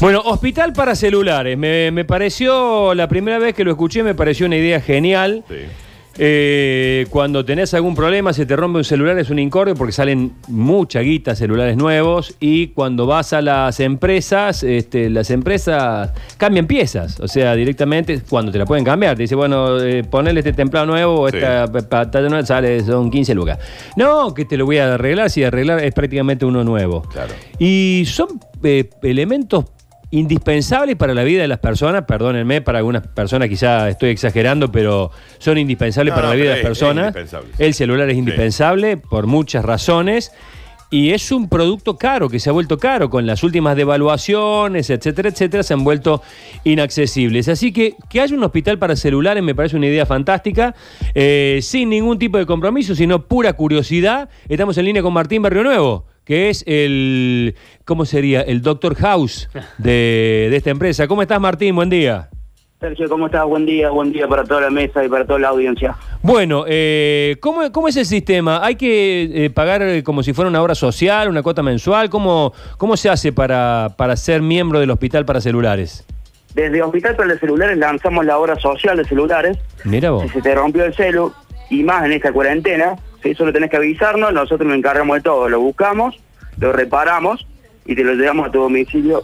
Bueno, 0.00 0.20
hospital 0.24 0.72
para 0.72 0.94
celulares. 0.94 1.56
Me, 1.56 1.90
me 1.90 2.04
pareció, 2.04 2.94
la 2.94 3.08
primera 3.08 3.38
vez 3.38 3.54
que 3.54 3.64
lo 3.64 3.70
escuché, 3.72 4.02
me 4.02 4.14
pareció 4.14 4.46
una 4.46 4.56
idea 4.56 4.80
genial. 4.80 5.44
Sí. 5.48 5.54
Eh, 6.18 7.06
cuando 7.08 7.42
tenés 7.42 7.72
algún 7.72 7.94
problema, 7.94 8.34
se 8.34 8.44
te 8.44 8.54
rompe 8.54 8.76
un 8.76 8.84
celular, 8.84 9.18
es 9.18 9.30
un 9.30 9.38
incordio 9.38 9.74
porque 9.74 9.92
salen 9.92 10.32
mucha 10.48 11.00
guita 11.00 11.34
celulares 11.34 11.74
nuevos 11.78 12.34
y 12.38 12.66
cuando 12.68 13.06
vas 13.06 13.32
a 13.32 13.40
las 13.40 13.80
empresas, 13.80 14.62
este, 14.62 15.08
las 15.08 15.30
empresas 15.30 16.10
cambian 16.36 16.66
piezas, 16.66 17.18
o 17.18 17.26
sea, 17.28 17.54
directamente 17.54 18.20
cuando 18.28 18.52
te 18.52 18.58
la 18.58 18.66
pueden 18.66 18.84
cambiar, 18.84 19.16
te 19.16 19.22
dice, 19.22 19.34
bueno, 19.34 19.80
eh, 19.80 20.04
ponele 20.04 20.40
este 20.40 20.52
templado 20.52 20.84
nuevo 20.84 21.18
o 21.18 21.30
Sí. 21.30 21.38
esta 21.38 21.66
pantalla 21.88 22.28
nueva, 22.28 22.44
sale, 22.44 22.84
son 22.84 23.10
15 23.10 23.34
lucas. 23.34 23.58
No, 23.96 24.34
que 24.34 24.44
te 24.44 24.58
lo 24.58 24.66
voy 24.66 24.76
a 24.78 24.92
arreglar, 24.92 25.30
si 25.30 25.42
arreglar 25.44 25.82
es 25.82 25.94
prácticamente 25.94 26.44
uno 26.44 26.62
nuevo. 26.62 27.00
Claro. 27.10 27.32
Y 27.58 28.04
son 28.06 28.38
eh, 28.62 28.90
elementos 29.02 29.64
indispensables 30.12 30.94
para 30.96 31.14
la 31.14 31.24
vida 31.24 31.42
de 31.42 31.48
las 31.48 31.58
personas, 31.58 32.04
perdónenme, 32.04 32.60
para 32.60 32.78
algunas 32.78 33.06
personas 33.06 33.48
quizá 33.48 33.88
estoy 33.88 34.10
exagerando, 34.10 34.70
pero 34.70 35.10
son 35.38 35.58
indispensables 35.58 36.12
No, 36.12 36.16
para 36.16 36.28
la 36.28 36.34
vida 36.34 36.50
de 36.50 36.56
las 36.56 36.64
personas. 36.64 37.14
El 37.58 37.74
celular 37.74 38.08
es 38.10 38.16
indispensable 38.16 38.98
por 38.98 39.26
muchas 39.26 39.64
razones. 39.64 40.30
Y 40.90 41.12
es 41.12 41.32
un 41.32 41.48
producto 41.48 41.96
caro, 41.96 42.28
que 42.28 42.38
se 42.38 42.50
ha 42.50 42.52
vuelto 42.52 42.76
caro 42.76 43.08
con 43.08 43.26
las 43.26 43.42
últimas 43.42 43.76
devaluaciones, 43.76 44.90
etcétera, 44.90 45.30
etcétera, 45.30 45.62
se 45.62 45.72
han 45.72 45.84
vuelto 45.84 46.20
inaccesibles. 46.64 47.48
Así 47.48 47.72
que 47.72 47.96
que 48.10 48.20
haya 48.20 48.36
un 48.36 48.44
hospital 48.44 48.78
para 48.78 48.94
celulares 48.94 49.42
me 49.42 49.54
parece 49.54 49.78
una 49.78 49.86
idea 49.86 50.04
fantástica, 50.04 50.74
eh, 51.14 51.60
sin 51.62 51.88
ningún 51.88 52.18
tipo 52.18 52.36
de 52.36 52.44
compromiso, 52.44 52.94
sino 52.94 53.26
pura 53.26 53.54
curiosidad. 53.54 54.28
Estamos 54.50 54.76
en 54.76 54.84
línea 54.84 55.00
con 55.00 55.14
Martín 55.14 55.40
Barrio 55.40 55.62
Nuevo, 55.62 56.04
que 56.32 56.48
es 56.48 56.64
el, 56.66 57.56
¿cómo 57.84 58.06
sería? 58.06 58.40
El 58.40 58.62
Doctor 58.62 58.94
House 58.94 59.50
de, 59.76 60.48
de 60.48 60.56
esta 60.56 60.70
empresa. 60.70 61.06
¿Cómo 61.06 61.20
estás, 61.20 61.38
Martín? 61.38 61.74
Buen 61.74 61.90
día. 61.90 62.30
Sergio, 62.80 63.06
¿cómo 63.10 63.26
estás? 63.26 63.44
Buen 63.44 63.66
día, 63.66 63.90
buen 63.90 64.14
día 64.14 64.26
para 64.26 64.42
toda 64.42 64.62
la 64.62 64.70
mesa 64.70 65.04
y 65.04 65.10
para 65.10 65.26
toda 65.26 65.40
la 65.40 65.48
audiencia. 65.48 65.94
Bueno, 66.22 66.64
eh, 66.66 67.36
¿cómo, 67.40 67.70
cómo 67.70 67.86
es 67.86 67.98
el 67.98 68.06
sistema? 68.06 68.64
¿Hay 68.64 68.76
que 68.76 69.44
eh, 69.44 69.50
pagar 69.50 69.82
eh, 69.82 70.02
como 70.02 70.22
si 70.22 70.32
fuera 70.32 70.48
una 70.48 70.62
obra 70.62 70.74
social, 70.74 71.28
una 71.28 71.42
cuota 71.42 71.62
mensual? 71.62 72.08
¿Cómo, 72.08 72.54
cómo 72.78 72.96
se 72.96 73.10
hace 73.10 73.34
para, 73.34 73.90
para 73.98 74.16
ser 74.16 74.40
miembro 74.40 74.80
del 74.80 74.90
hospital 74.90 75.26
para 75.26 75.38
celulares? 75.38 76.06
Desde 76.54 76.82
Hospital 76.82 77.14
para 77.14 77.28
los 77.28 77.40
Celulares 77.40 77.76
lanzamos 77.76 78.24
la 78.24 78.38
obra 78.38 78.58
social 78.58 78.96
de 78.96 79.04
celulares. 79.04 79.58
Mira 79.84 80.12
vos. 80.12 80.22
Si 80.22 80.30
se 80.30 80.40
te 80.40 80.54
rompió 80.54 80.86
el 80.86 80.94
celu, 80.94 81.30
y 81.68 81.82
más 81.82 82.06
en 82.06 82.12
esta 82.12 82.32
cuarentena, 82.32 82.96
¿sí? 83.22 83.34
solo 83.34 83.52
tenés 83.52 83.70
que 83.70 83.76
avisarnos, 83.76 84.32
nosotros 84.32 84.66
nos 84.66 84.76
encargamos 84.76 85.16
de 85.16 85.22
todo. 85.22 85.48
Lo 85.48 85.60
buscamos, 85.60 86.18
lo 86.58 86.72
reparamos 86.72 87.46
y 87.84 87.94
te 87.94 88.04
lo 88.04 88.14
llevamos 88.14 88.48
a 88.48 88.52
tu 88.52 88.60
domicilio. 88.60 89.22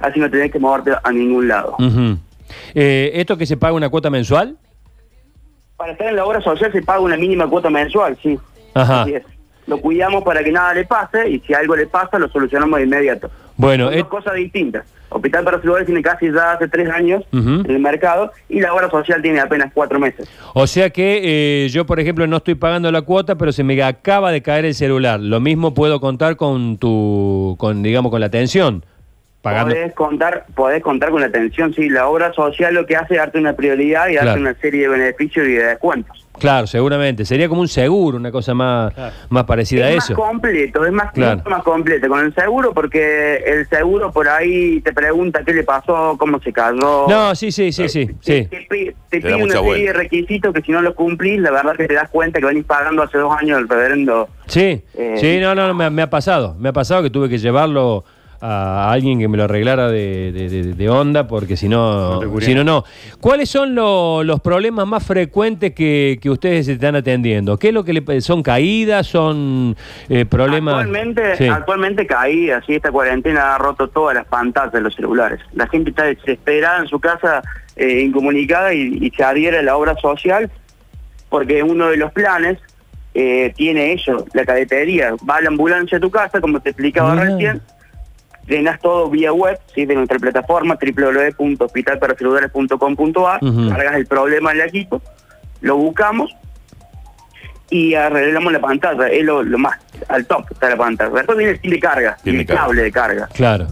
Así 0.00 0.18
no 0.18 0.30
tenés 0.30 0.50
que 0.50 0.58
moverte 0.58 0.92
a 1.02 1.12
ningún 1.12 1.48
lado. 1.48 1.76
Eh, 2.74 3.10
¿Esto 3.14 3.36
que 3.36 3.46
se 3.46 3.56
paga 3.56 3.74
una 3.74 3.88
cuota 3.88 4.10
mensual? 4.10 4.56
Para 5.76 5.92
estar 5.92 6.08
en 6.08 6.16
la 6.16 6.24
obra 6.24 6.40
social 6.40 6.72
se 6.72 6.82
paga 6.82 7.00
una 7.00 7.16
mínima 7.16 7.46
cuota 7.48 7.70
mensual, 7.70 8.16
sí. 8.22 8.38
Ajá. 8.74 9.02
Así 9.02 9.14
es. 9.14 9.24
Lo 9.66 9.80
cuidamos 9.80 10.24
para 10.24 10.42
que 10.42 10.50
nada 10.50 10.74
le 10.74 10.84
pase 10.84 11.28
y 11.28 11.40
si 11.40 11.54
algo 11.54 11.76
le 11.76 11.86
pasa 11.86 12.18
lo 12.18 12.28
solucionamos 12.28 12.78
de 12.78 12.86
inmediato. 12.86 13.30
Bueno, 13.60 13.84
Son 13.86 13.94
eh, 13.94 13.98
dos 13.98 14.08
cosas 14.08 14.34
distintas. 14.34 14.86
Hospital 15.10 15.44
para 15.44 15.60
Celulares 15.60 15.86
tiene 15.86 16.02
casi 16.02 16.30
ya 16.32 16.52
hace 16.52 16.68
tres 16.68 16.88
años 16.88 17.24
en 17.32 17.66
el 17.68 17.78
mercado 17.80 18.30
y 18.48 18.60
la 18.60 18.72
obra 18.72 18.88
social 18.90 19.20
tiene 19.20 19.40
apenas 19.40 19.70
cuatro 19.74 19.98
meses. 19.98 20.28
o 20.54 20.66
sea 20.68 20.88
que 20.90 21.64
eh, 21.64 21.68
yo, 21.68 21.84
por 21.84 21.98
ejemplo, 21.98 22.26
no 22.28 22.36
estoy 22.38 22.54
pagando 22.54 22.90
la 22.92 23.02
cuota, 23.02 23.34
pero 23.36 23.50
se 23.52 23.64
me 23.64 23.80
acaba 23.82 24.30
de 24.30 24.40
caer 24.40 24.64
el 24.66 24.74
celular. 24.74 25.18
Lo 25.20 25.40
mismo 25.40 25.74
puedo 25.74 26.00
contar 26.00 26.36
con 26.36 26.78
tu, 26.78 27.56
con 27.58 27.82
digamos, 27.82 28.10
con 28.10 28.20
la 28.20 28.26
atención. 28.26 28.84
Pagando. 29.42 29.74
Podés 29.74 29.94
contar, 29.94 30.46
podés 30.54 30.82
contar 30.82 31.10
con 31.10 31.20
la 31.22 31.26
atención, 31.28 31.72
sí, 31.74 31.88
la 31.88 32.06
obra 32.08 32.32
social 32.34 32.74
lo 32.74 32.84
que 32.86 32.94
hace 32.96 33.14
es 33.14 33.20
darte 33.20 33.38
una 33.38 33.54
prioridad 33.54 34.08
y 34.08 34.14
darte 34.14 34.26
Claro. 34.26 34.40
una 34.42 34.54
serie 34.60 34.82
de 34.82 34.88
beneficios 34.88 35.46
y 35.48 35.52
de 35.52 35.64
descuentos. 35.64 36.19
Claro, 36.40 36.66
seguramente. 36.66 37.24
Sería 37.24 37.48
como 37.48 37.60
un 37.60 37.68
seguro, 37.68 38.16
una 38.16 38.32
cosa 38.32 38.54
más, 38.54 38.92
más 39.28 39.44
parecida 39.44 39.86
a 39.86 39.90
es 39.90 40.04
eso. 40.04 40.14
más 40.14 40.28
completo, 40.30 40.84
es 40.84 40.92
más, 40.92 41.12
Claro. 41.12 41.42
más 41.48 41.62
completo 41.62 42.08
con 42.08 42.24
el 42.24 42.34
seguro 42.34 42.72
porque 42.72 43.36
el 43.46 43.68
seguro 43.68 44.10
por 44.10 44.28
ahí 44.28 44.80
te 44.80 44.92
pregunta 44.92 45.42
qué 45.44 45.52
le 45.54 45.62
pasó, 45.64 46.16
cómo 46.18 46.40
se 46.40 46.52
cayó. 46.52 47.06
No, 47.08 47.34
sí, 47.34 47.52
sí, 47.52 47.70
sí, 47.72 47.88
sí, 47.88 48.06
Te, 48.06 48.14
sí. 48.20 48.44
te 48.48 48.66
pi- 48.68 48.92
Te 49.10 49.20
te 49.20 49.28
da 49.28 49.36
pide 49.36 49.44
una 49.44 49.54
serie 49.60 49.86
de 49.88 49.92
requisitos 49.92 50.54
que 50.54 50.62
si 50.62 50.72
no 50.72 50.82
los 50.82 50.94
cumplís, 50.94 51.38
la 51.40 51.50
verdad 51.50 51.76
que 51.76 51.86
te 51.86 51.94
das 51.94 52.08
cuenta 52.10 52.40
que 52.40 52.46
venís 52.46 52.64
pagando 52.64 53.02
hace 53.02 53.18
dos 53.18 53.32
años 53.36 53.58
el 53.58 53.68
reverendo. 53.68 54.28
Sí, 54.46 54.82
Eh, 54.94 55.14
sí, 55.20 55.38
no, 55.40 55.54
no, 55.54 55.66
no, 55.68 55.74
me, 55.74 55.90
me 55.90 56.02
ha 56.02 56.10
pasado. 56.10 56.56
Me 56.58 56.70
ha 56.70 56.72
pasado 56.72 57.02
que 57.02 57.10
tuve 57.10 57.28
que 57.28 57.38
llevarlo 57.38 58.04
a 58.42 58.90
alguien 58.90 59.18
que 59.18 59.28
me 59.28 59.36
lo 59.36 59.44
arreglara 59.44 59.88
de, 59.90 60.32
de- 60.32 60.48
de- 60.48 60.74
de 60.74 60.88
onda, 60.88 61.26
porque 61.26 61.56
si 61.56 61.68
no, 61.68 62.20
si 62.40 62.54
no, 62.54 62.64
no. 62.64 62.84
¿Cuáles 63.20 63.50
son 63.50 63.74
lo- 63.74 64.24
los 64.24 64.40
problemas 64.40 64.86
más 64.86 65.04
frecuentes 65.04 65.72
que, 65.74 66.18
que 66.22 66.30
ustedes 66.30 66.66
están 66.68 66.96
atendiendo? 66.96 67.58
¿Qué 67.58 67.68
es 67.68 67.74
lo 67.74 67.84
que 67.84 67.92
le, 67.92 68.20
son 68.22 68.42
caídas, 68.42 69.06
son 69.06 69.76
eh, 70.08 70.24
problemas? 70.24 70.74
Actualmente, 70.76 71.36
Sí. 71.36 71.48
actualmente 71.48 72.06
caí, 72.06 72.50
así 72.50 72.74
esta 72.74 72.90
cuarentena 72.90 73.54
ha 73.54 73.58
roto 73.58 73.88
todas 73.88 74.14
las 74.14 74.26
pantallas 74.26 74.72
de 74.72 74.80
los 74.80 74.94
celulares. 74.94 75.40
La 75.52 75.66
gente 75.68 75.90
está 75.90 76.04
desesperada 76.04 76.80
en 76.80 76.86
su 76.88 76.98
casa, 76.98 77.42
eh, 77.76 78.00
incomunicada 78.00 78.72
y, 78.72 78.98
y 79.02 79.10
se 79.10 79.22
adhiere 79.22 79.58
a 79.58 79.62
la 79.62 79.76
obra 79.76 79.94
social 79.96 80.50
porque 81.28 81.62
uno 81.62 81.88
de 81.88 81.96
los 81.96 82.10
planes 82.12 82.58
eh, 83.12 83.52
tiene 83.56 83.92
eso, 83.92 84.24
la 84.34 84.44
cadetería. 84.44 85.12
Va 85.28 85.36
a 85.36 85.40
la 85.40 85.48
ambulancia 85.48 85.98
a 85.98 86.00
tu 86.00 86.10
casa, 86.10 86.40
como 86.40 86.60
te 86.60 86.70
explicaba 86.70 87.12
Ah. 87.12 87.24
recién, 87.24 87.60
llenas 88.50 88.78
todo 88.80 89.08
vía 89.08 89.32
web, 89.32 89.58
¿sí? 89.74 89.84
de 89.86 89.94
nuestra 89.94 90.18
plataforma 90.18 90.76
www.hospitalparacelulares.com.ar, 90.80 93.44
Ujú. 93.44 93.68
cargas 93.70 93.94
el 93.96 94.06
problema 94.06 94.52
en 94.52 94.60
el 94.60 94.68
equipo, 94.68 95.00
lo 95.60 95.76
buscamos 95.76 96.34
y 97.70 97.94
arreglamos 97.94 98.52
la 98.52 98.60
pantalla, 98.60 99.08
es 99.08 99.24
lo, 99.24 99.42
lo 99.42 99.58
más 99.58 99.78
al 100.08 100.26
top 100.26 100.44
está 100.50 100.68
la 100.70 100.76
pantalla. 100.76 101.10
Después 101.14 101.38
viene 101.38 101.52
el 101.52 101.60
pin 101.60 101.70
de 101.70 101.80
carga, 101.80 102.16
el 102.24 102.46
carga. 102.46 102.62
cable 102.62 102.82
de 102.82 102.92
carga. 102.92 103.28
Claro. 103.32 103.66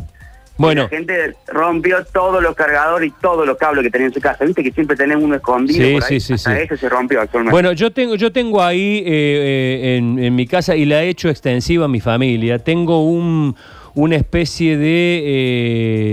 Bueno, 0.61 0.83
La 0.85 0.89
gente 0.89 1.37
rompió 1.47 2.05
todos 2.13 2.43
los 2.43 2.57
cargadores 2.57 3.11
y 3.11 3.13
todos 3.21 3.47
los 3.47 3.57
cables 3.57 3.85
que 3.85 3.91
tenía 3.93 4.09
en 4.09 4.13
su 4.13 4.21
casa. 4.21 4.45
Viste 4.45 4.65
que 4.65 4.73
siempre 4.73 4.97
tenés 4.97 5.17
uno 5.17 5.37
escondido 5.37 5.87
Sí, 5.87 5.93
por 5.95 6.03
ahí. 6.03 6.09
sí, 6.09 6.19
sí, 6.21 6.33
Hasta 6.35 6.57
sí. 6.57 6.63
ese 6.63 6.77
se 6.77 6.89
rompió 6.89 7.21
actualmente. 7.21 7.53
Bueno, 7.53 7.71
yo 7.75 7.93
tengo, 7.93 8.17
yo 8.17 8.33
tengo 8.33 8.61
ahí 8.61 8.99
eh, 8.99 9.05
eh, 9.07 9.97
en, 9.99 10.19
en 10.19 10.35
mi 10.35 10.49
casa 10.49 10.75
y 10.75 10.85
la 10.85 11.05
he 11.05 11.09
hecho 11.11 11.29
extensiva 11.29 11.85
a 11.85 11.89
mi 11.89 12.01
familia. 12.01 12.59
Tengo 12.59 13.05
un, 13.05 13.55
una 13.95 14.17
especie 14.17 14.77
de 14.77 15.23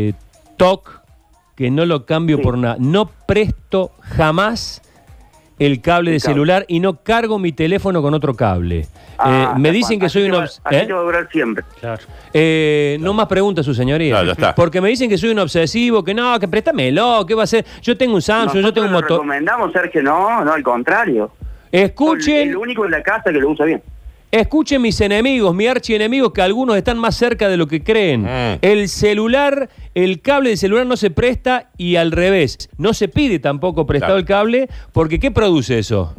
eh, 0.09 0.13
TOC 0.57 1.01
que 1.55 1.71
no 1.71 1.85
lo 1.85 2.05
cambio 2.05 2.37
Sí. 2.37 2.43
por 2.43 2.57
nada. 2.57 2.75
No 2.79 3.09
presto 3.27 3.91
jamás 4.01 4.81
el 5.57 5.79
cable 5.81 6.11
de 6.11 6.17
El 6.17 6.21
cable. 6.21 6.33
celular 6.33 6.65
y 6.67 6.81
no 6.81 7.01
cargo 7.01 7.39
mi 7.39 7.53
teléfono 7.53 8.01
con 8.01 8.13
otro 8.13 8.33
cable. 8.33 8.87
Ah, 9.17 9.53
Eh, 9.55 9.59
me 9.59 9.69
tal 9.69 9.75
dicen 9.75 9.99
que 10.01 10.09
soy 10.09 10.23
un... 10.23 10.33
va- 10.33 10.43
obs- 10.43 10.59
así 10.65 10.75
¿eh? 10.75 10.85
te 10.85 10.91
va 10.91 10.99
a 10.99 11.03
durar 11.03 11.29
siempre. 11.31 11.63
Eh, 12.33 12.97
no 12.99 13.13
más 13.13 13.27
preguntas, 13.27 13.65
su 13.65 13.73
señoría. 13.73 14.11
Claro, 14.15 14.25
ya 14.25 14.31
está. 14.33 14.55
Porque 14.55 14.81
me 14.81 14.89
dicen 14.89 15.09
que 15.09 15.17
soy 15.17 15.29
un 15.29 15.39
obsesivo, 15.39 16.03
que 16.03 16.13
no, 16.13 16.37
que 16.39 16.49
préstamelo, 16.49 17.25
¿qué 17.25 17.33
va 17.33 17.43
a 17.43 17.45
hacer? 17.45 17.65
Yo 17.81 17.95
tengo 17.95 18.15
un 18.15 18.21
Samsung, 18.21 18.61
yo 18.61 18.73
tengo 18.73 18.87
un 18.87 18.93
motor. 18.93 19.11
recomendamos, 19.11 19.71
Sergio, 19.71 20.03
no, 20.03 20.43
no, 20.43 20.51
al 20.51 20.63
contrario. 20.63 21.31
Escuchen. 21.71 22.49
El 22.49 22.57
único 22.57 22.83
en 22.83 22.91
la 22.91 23.01
casa 23.01 23.31
que 23.31 23.39
lo 23.39 23.49
usa 23.49 23.65
bien. 23.65 23.81
Escuchen 24.39 24.81
mis 24.81 24.99
enemigos, 24.99 25.55
mi 25.55 25.65
archienemigos, 25.65 26.33
que 26.33 26.41
algunos 26.41 26.75
están 26.75 26.97
más 26.97 27.15
cerca 27.15 27.47
de 27.47 27.55
lo 27.55 27.67
que 27.67 27.81
creen. 27.81 28.23
Mm. 28.23 28.57
El 28.61 28.89
celular, 28.89 29.69
el 29.93 30.21
cable 30.21 30.49
de 30.49 30.57
celular 30.57 30.85
no 30.85 30.97
se 30.97 31.09
presta 31.09 31.69
y 31.77 31.95
al 31.95 32.11
revés. 32.11 32.69
No 32.77 32.93
se 32.93 33.07
pide 33.07 33.39
tampoco 33.39 33.85
prestado 33.85 34.15
Claro. 34.15 34.19
el 34.19 34.25
cable, 34.25 34.69
porque 34.91 35.21
¿qué 35.21 35.31
produce 35.31 35.79
eso? 35.79 36.13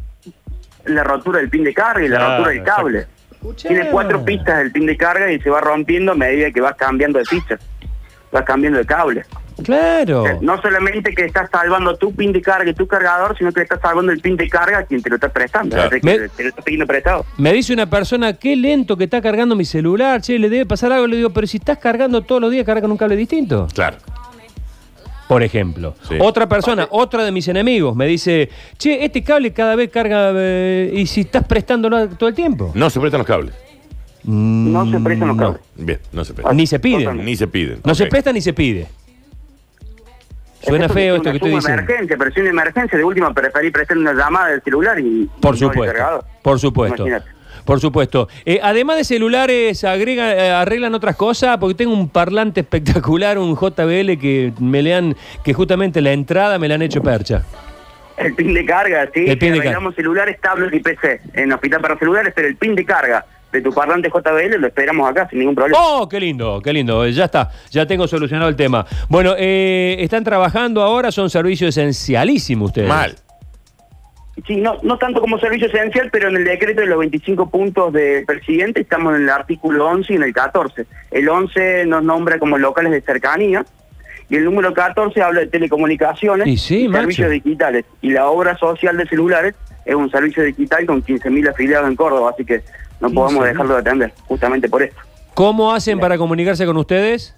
La 0.86 1.04
rotura 1.04 1.40
del 1.40 1.50
pin 1.50 1.62
de 1.62 1.74
carga 1.74 2.06
y 2.06 2.08
la 2.08 2.16
Claro, 2.16 2.32
rotura 2.38 2.50
del 2.54 2.62
cable. 2.64 3.06
Tiene 3.56 3.90
cuatro 3.90 4.24
pistas 4.24 4.58
del 4.60 4.72
pin 4.72 4.86
de 4.86 4.96
carga 4.96 5.30
y 5.30 5.38
se 5.38 5.50
va 5.50 5.60
rompiendo 5.60 6.12
a 6.12 6.14
medida 6.14 6.50
que 6.50 6.62
vas 6.62 6.74
cambiando 6.74 7.18
de 7.18 7.26
pistas. 7.26 7.60
Vas 8.32 8.44
cambiando 8.46 8.78
de 8.78 8.86
cable. 8.86 9.24
Claro. 9.64 10.22
O 10.22 10.26
sea, 10.26 10.38
no 10.42 10.60
solamente 10.60 11.14
que 11.14 11.24
estás 11.24 11.48
salvando 11.50 11.96
tu 11.96 12.14
pin 12.14 12.32
de 12.32 12.42
carga 12.42 12.70
y 12.70 12.74
tu 12.74 12.86
cargador, 12.86 13.36
sino 13.38 13.52
que 13.52 13.62
estás 13.62 13.80
salvando 13.80 14.12
el 14.12 14.20
pin 14.20 14.36
de 14.36 14.48
carga 14.48 14.78
a 14.80 14.82
quien 14.84 15.00
te 15.02 15.08
lo 15.08 15.16
está 15.16 15.28
prestando, 15.30 15.76
Claro. 15.76 15.96
Me- 16.02 16.28
te, 16.28 16.42
lo 16.42 16.48
está 16.50 16.62
pidiendo 16.62 16.86
prestado. 16.86 17.24
Me 17.38 17.52
dice 17.52 17.72
una 17.72 17.88
persona, 17.88 18.34
qué 18.34 18.54
lento 18.54 18.96
que 18.96 19.04
está 19.04 19.20
cargando 19.22 19.56
mi 19.56 19.64
celular, 19.64 20.20
che, 20.20 20.38
le 20.38 20.48
debe 20.50 20.66
pasar 20.66 20.92
algo. 20.92 21.06
Le 21.06 21.16
digo, 21.16 21.30
pero 21.30 21.46
si 21.46 21.56
estás 21.56 21.78
cargando 21.78 22.22
todos 22.22 22.40
los 22.40 22.50
días, 22.50 22.66
carga 22.66 22.82
con 22.82 22.90
un 22.92 22.98
cable 22.98 23.16
distinto. 23.16 23.66
Claro. 23.74 23.96
Por 25.28 25.42
ejemplo. 25.42 25.94
Sí. 26.08 26.14
Otra 26.20 26.48
persona, 26.48 26.86
otra 26.90 27.24
de 27.24 27.32
mis 27.32 27.48
enemigos, 27.48 27.96
me 27.96 28.06
dice, 28.06 28.48
che, 28.78 29.04
este 29.04 29.24
cable 29.24 29.52
cada 29.52 29.74
vez 29.74 29.90
carga, 29.90 30.30
eh, 30.36 30.92
y 30.94 31.06
si 31.06 31.22
estás 31.22 31.44
prestándolo 31.44 32.08
todo 32.10 32.28
el 32.28 32.34
tiempo. 32.34 32.70
No 32.74 32.88
se 32.90 33.00
prestan 33.00 33.18
los 33.18 33.26
cables. 33.26 33.54
No 34.22 34.84
se 34.90 34.98
prestan 35.00 35.28
los 35.28 35.36
Mm, 35.36 35.40
no. 35.40 35.46
cables. 35.52 35.60
Bien, 35.76 35.98
no 36.12 36.24
se 36.24 36.34
prestan. 36.34 36.56
Ni 36.56 36.66
se 36.66 36.78
piden. 36.78 37.24
Ni 37.24 37.36
se 37.36 37.46
piden. 37.48 37.80
No 37.84 37.94
se 37.94 38.06
presta 38.06 38.32
ni 38.32 38.40
se 38.40 38.52
pide. 38.52 38.86
Suena 40.66 40.88
feo 40.88 41.14
es 41.14 41.18
esto 41.18 41.30
una 41.30 41.30
que 41.30 41.36
estoy 41.36 41.50
suma 41.50 41.60
diciendo. 41.60 41.82
emergencia, 41.82 42.16
pero 42.16 42.30
si 42.32 42.40
una 42.40 42.50
emergencia, 42.50 42.98
de 42.98 43.04
última 43.04 43.32
preferí 43.32 43.70
prestar 43.70 43.98
una 43.98 44.12
llamada 44.12 44.48
del 44.48 44.62
celular 44.62 44.98
y 44.98 45.28
Por 45.40 45.56
supuesto, 45.56 46.24
por 46.42 46.58
supuesto. 46.58 47.06
Imagínate. 47.06 47.36
Por 47.64 47.80
supuesto. 47.80 48.28
Eh, 48.44 48.60
además 48.62 48.96
de 48.96 49.04
celulares, 49.04 49.82
agrega, 49.82 50.32
eh, 50.34 50.50
arreglan 50.52 50.94
otras 50.94 51.16
cosas, 51.16 51.58
porque 51.58 51.74
tengo 51.74 51.92
un 51.92 52.08
parlante 52.08 52.60
espectacular, 52.60 53.38
un 53.38 53.56
JBL 53.56 54.18
que 54.18 54.52
me 54.60 54.82
le 54.82 54.94
han, 54.94 55.16
que 55.44 55.52
justamente 55.52 56.00
la 56.00 56.12
entrada 56.12 56.58
me 56.58 56.68
la 56.68 56.76
han 56.76 56.82
hecho 56.82 57.02
percha. 57.02 57.42
El 58.16 58.34
pin 58.34 58.54
de 58.54 58.64
carga, 58.64 59.10
sí. 59.12 59.24
El 59.26 59.36
pin 59.36 59.52
de 59.52 59.58
Arreglamos 59.58 59.94
celulares, 59.94 60.40
tablets 60.40 60.74
y 60.74 60.80
PC 60.80 61.20
en 61.34 61.52
Hospital 61.52 61.80
para 61.80 61.98
Celulares, 61.98 62.32
pero 62.34 62.48
el 62.48 62.56
pin 62.56 62.74
de 62.74 62.84
carga 62.84 63.26
de 63.56 63.62
tu 63.62 63.72
parlante 63.72 64.08
JBL 64.08 64.58
lo 64.58 64.66
esperamos 64.66 65.08
acá 65.10 65.28
sin 65.28 65.40
ningún 65.40 65.54
problema. 65.54 65.78
Oh, 65.80 66.08
qué 66.08 66.20
lindo, 66.20 66.60
qué 66.62 66.72
lindo. 66.72 67.06
Ya 67.08 67.24
está, 67.24 67.50
ya 67.70 67.86
tengo 67.86 68.06
solucionado 68.06 68.48
el 68.48 68.56
tema. 68.56 68.86
Bueno, 69.08 69.34
eh, 69.36 69.96
están 70.00 70.24
trabajando 70.24 70.82
ahora, 70.82 71.10
son 71.10 71.30
servicios 71.30 71.76
esencialísimos 71.76 72.70
ustedes. 72.70 72.88
Mal. 72.88 73.16
Sí, 74.46 74.56
no, 74.56 74.76
no 74.82 74.98
tanto 74.98 75.20
como 75.22 75.38
servicio 75.38 75.66
esencial, 75.66 76.10
pero 76.12 76.28
en 76.28 76.36
el 76.36 76.44
decreto 76.44 76.82
de 76.82 76.86
los 76.86 76.98
25 76.98 77.48
puntos 77.48 77.90
del 77.92 78.26
presidente 78.26 78.82
estamos 78.82 79.16
en 79.16 79.22
el 79.22 79.30
artículo 79.30 79.86
11 79.88 80.12
y 80.12 80.16
en 80.16 80.22
el 80.24 80.34
14. 80.34 80.84
El 81.10 81.28
11 81.28 81.86
nos 81.86 82.02
nombra 82.04 82.38
como 82.38 82.58
locales 82.58 82.92
de 82.92 83.00
cercanía 83.00 83.64
y 84.28 84.36
el 84.36 84.44
número 84.44 84.74
14 84.74 85.22
habla 85.22 85.40
de 85.40 85.46
telecomunicaciones 85.46 86.46
Y 86.46 86.58
sí, 86.58 86.86
macho. 86.86 87.00
servicios 87.02 87.30
digitales. 87.30 87.86
Y 88.02 88.10
la 88.10 88.26
obra 88.28 88.58
social 88.58 88.98
de 88.98 89.06
celulares 89.06 89.54
es 89.86 89.94
un 89.94 90.10
servicio 90.10 90.42
digital 90.42 90.84
con 90.84 91.02
15.000 91.02 91.50
afiliados 91.50 91.88
en 91.88 91.96
Córdoba, 91.96 92.32
así 92.34 92.44
que 92.44 92.62
no 93.00 93.10
podemos 93.10 93.44
15.000. 93.44 93.48
dejarlo 93.48 93.74
de 93.74 93.80
atender, 93.80 94.12
justamente 94.26 94.68
por 94.68 94.82
esto. 94.82 95.00
¿Cómo 95.34 95.72
hacen 95.72 95.98
para 96.00 96.18
comunicarse 96.18 96.66
con 96.66 96.76
ustedes? 96.76 97.34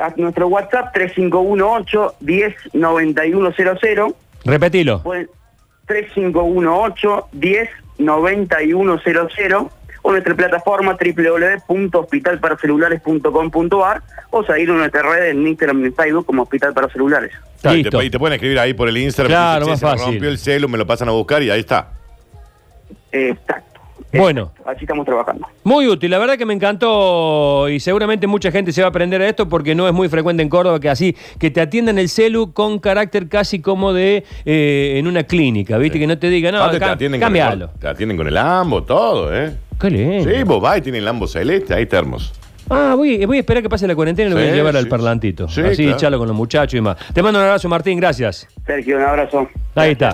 A 0.00 0.12
nuestro 0.16 0.46
WhatsApp 0.48 0.92
3518 0.94 2.14
10 2.20 2.54
9100 2.74 4.14
Repetilo. 4.44 5.02
Pueden- 5.02 5.28
3518 5.86 7.28
10 7.32 7.68
9100 7.98 9.68
o 10.02 10.10
nuestra 10.12 10.34
plataforma 10.36 10.96
www.hospitalparacelulares.com.ar 11.02 14.02
o 14.30 14.44
seguir 14.44 14.68
en 14.70 14.78
nuestra 14.78 15.02
red 15.02 15.30
en 15.30 15.46
Instagram 15.46 15.82
y 15.82 15.86
en 15.86 15.94
Facebook 15.94 16.26
como 16.26 16.42
Hospital 16.42 16.72
para 16.74 16.88
Celulares. 16.90 17.32
Claro, 17.60 17.76
y, 17.78 17.82
te, 17.82 18.04
y 18.04 18.10
te 18.10 18.18
pueden 18.18 18.34
escribir 18.34 18.58
ahí 18.60 18.74
por 18.74 18.88
el 18.88 18.96
Instagram. 18.98 19.30
Claro, 19.32 19.66
dicen, 19.66 19.72
más 19.72 19.80
"Che, 19.80 19.80
se 19.80 19.86
me 19.86 19.90
fácil. 19.92 20.06
rompió 20.14 20.28
el 20.30 20.38
celu, 20.38 20.68
me 20.68 20.78
lo 20.78 20.86
pasan 20.86 21.08
a 21.08 21.12
buscar 21.12 21.42
y 21.42 21.50
ahí 21.50 21.60
está. 21.60 21.88
Exacto. 23.10 23.67
Bueno. 24.12 24.50
Exacto. 24.52 24.70
Así 24.70 24.84
estamos 24.84 25.04
trabajando. 25.04 25.46
Muy 25.64 25.86
útil, 25.86 26.10
la 26.10 26.18
verdad 26.18 26.36
que 26.38 26.46
me 26.46 26.54
encantó 26.54 27.68
y 27.68 27.78
seguramente 27.80 28.26
mucha 28.26 28.50
gente 28.50 28.72
se 28.72 28.80
va 28.80 28.86
a 28.86 28.90
aprender 28.90 29.20
a 29.20 29.28
esto 29.28 29.48
porque 29.48 29.74
no 29.74 29.86
es 29.86 29.92
muy 29.94 30.08
frecuente 30.08 30.42
en 30.42 30.48
Córdoba 30.48 30.80
que 30.80 30.88
así, 30.88 31.14
que 31.38 31.50
te 31.50 31.60
atiendan 31.60 31.98
el 31.98 32.08
celu 32.08 32.52
con 32.52 32.78
carácter 32.78 33.28
casi 33.28 33.60
como 33.60 33.92
de 33.92 34.24
eh, 34.46 34.94
en 34.96 35.06
una 35.06 35.24
clínica, 35.24 35.76
¿viste? 35.78 35.98
Que 35.98 36.06
no 36.06 36.18
te 36.18 36.28
digan, 36.30 36.54
no, 36.54 36.60
Aparte, 36.62 36.78
te 36.80 36.84
atienden, 36.86 37.20
con 37.20 37.26
cámbialo. 37.26 37.70
el, 37.74 37.80
te 37.80 37.88
atienden 37.88 38.16
con 38.16 38.26
el 38.28 38.36
ambo, 38.36 38.82
todo, 38.82 39.34
¿eh? 39.34 39.52
Qué 39.80 39.90
lindo. 39.90 40.30
Sí, 40.30 40.42
vos 40.44 40.60
vas 40.60 40.78
y 40.78 40.80
tienen 40.82 41.02
el 41.02 41.08
ambo 41.08 41.26
celeste, 41.26 41.74
ahí 41.74 41.82
está 41.82 41.98
hermoso. 41.98 42.32
Ah, 42.70 42.92
voy, 42.96 43.24
voy 43.24 43.38
a 43.38 43.40
esperar 43.40 43.62
que 43.62 43.68
pase 43.70 43.86
la 43.88 43.94
cuarentena 43.94 44.26
y 44.28 44.30
lo 44.30 44.36
voy 44.36 44.46
a 44.46 44.50
Sí, 44.50 44.56
llevar 44.56 44.76
al 44.76 44.84
sí, 44.84 44.90
parlantito. 44.90 45.48
sí, 45.48 45.62
así 45.62 45.84
claro. 45.84 45.98
charlo 45.98 46.18
con 46.18 46.28
los 46.28 46.36
muchachos 46.36 46.76
y 46.76 46.80
más. 46.82 46.98
Te 47.14 47.22
mando 47.22 47.38
un 47.38 47.44
abrazo, 47.46 47.66
Martín, 47.68 47.98
gracias. 47.98 48.46
Sergio, 48.66 48.96
un 48.98 49.04
abrazo. 49.04 49.48
Ahí 49.74 49.92
está. 49.92 50.10